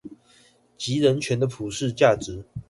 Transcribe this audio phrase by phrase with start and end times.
[0.79, 2.43] 及人權的普世價值